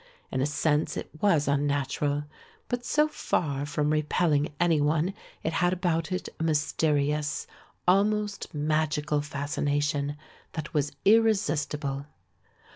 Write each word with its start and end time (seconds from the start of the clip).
In 0.31 0.41
a 0.41 0.47
sense 0.47 0.97
it 0.97 1.11
was 1.21 1.47
unnatural, 1.47 2.23
but 2.69 2.83
so 2.83 3.07
far 3.07 3.67
from 3.67 3.91
repelling 3.91 4.51
any 4.59 4.81
one 4.81 5.13
it 5.43 5.53
had 5.53 5.73
about 5.73 6.11
it 6.11 6.27
a 6.39 6.43
mysterious, 6.43 7.45
almost 7.87 8.51
magical 8.51 9.21
fascination 9.21 10.17
that 10.53 10.73
was 10.73 10.93
irresistible. 11.05 12.07